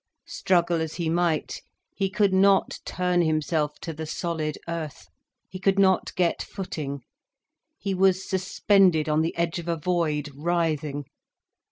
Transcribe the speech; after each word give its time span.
Struggle 0.25 0.81
as 0.81 0.95
he 0.95 1.11
might, 1.11 1.61
he 1.93 2.09
could 2.09 2.33
not 2.33 2.79
turn 2.85 3.21
himself 3.21 3.77
to 3.81 3.93
the 3.93 4.07
solid 4.07 4.57
earth, 4.67 5.05
he 5.47 5.59
could 5.59 5.77
not 5.77 6.11
get 6.15 6.41
footing. 6.41 7.03
He 7.77 7.93
was 7.93 8.27
suspended 8.27 9.07
on 9.07 9.21
the 9.21 9.37
edge 9.37 9.59
of 9.59 9.67
a 9.67 9.77
void, 9.77 10.31
writhing. 10.35 11.05